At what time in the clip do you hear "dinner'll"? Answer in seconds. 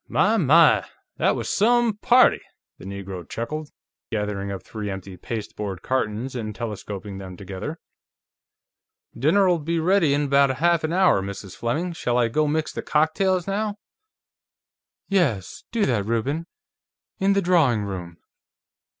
9.15-9.59